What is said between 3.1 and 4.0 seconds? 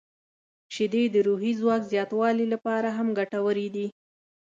ګټورې دي.